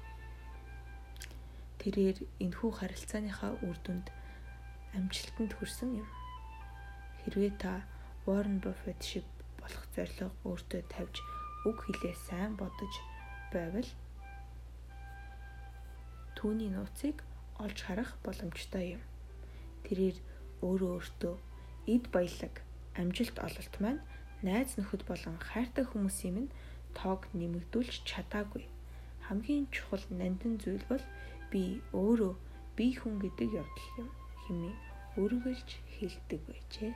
Тэрээр 1.82 2.18
энэхүү 2.46 2.72
харилцааныхаа 2.78 3.58
үр 3.66 3.78
дүнд 3.82 4.08
амжилтанд 4.94 5.52
хүрсэн 5.58 6.06
юм. 6.06 6.10
Хэрвээ 7.26 7.54
та 7.58 7.82
Warren 8.30 8.62
Buffett 8.62 9.02
шиг 9.02 9.26
болох 9.58 9.86
зорилго 9.96 10.30
өөртөө 10.46 10.82
тавьж 10.94 11.16
үг 11.66 11.78
хэлээ 11.82 12.16
сайн 12.28 12.54
бодож 12.54 12.94
байвал 13.54 13.90
түүний 16.38 16.70
нууцыг 16.74 17.26
олж 17.58 17.78
харах 17.86 18.18
боломжтой 18.26 18.98
юм. 18.98 19.04
Тэрээр 19.86 20.18
өөрөө 20.66 20.92
өөртөө 20.98 21.36
эд 21.94 22.06
баялаг, 22.14 22.54
амжилт 22.98 23.38
ололт 23.42 23.76
маань 23.82 24.02
найз 24.46 24.78
нөхөд 24.78 25.06
болон 25.10 25.38
хайртай 25.38 25.86
хүмүүсийн 25.86 26.34
минь 26.34 26.54
тоог 26.98 27.30
нэмэгдүүлж 27.34 28.06
чадаагүй. 28.10 28.66
Хамгийн 29.26 29.66
чухал 29.74 30.06
нандин 30.10 30.58
зүйл 30.58 30.86
бол 30.90 31.04
би 31.52 31.64
өөрөө 31.92 32.34
бие 32.78 32.96
хүн 33.00 33.16
гэдэг 33.24 33.50
явдал 33.62 33.90
юм 34.02 34.10
хэмээн 34.44 34.78
өргөлж 35.22 35.70
хэлдэг 35.96 36.42
байжээ. 36.48 36.94